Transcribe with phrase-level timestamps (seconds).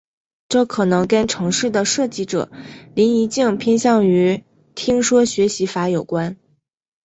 [0.49, 2.49] 这可能跟程式的设计者
[2.95, 4.43] 林宜敬偏向于
[4.73, 6.37] 听说学习法有关。